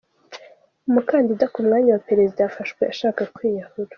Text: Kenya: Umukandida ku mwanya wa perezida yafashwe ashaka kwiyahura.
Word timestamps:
Kenya: 0.33 0.63
Umukandida 0.89 1.45
ku 1.53 1.59
mwanya 1.65 1.89
wa 1.95 2.03
perezida 2.09 2.39
yafashwe 2.41 2.81
ashaka 2.93 3.21
kwiyahura. 3.35 3.89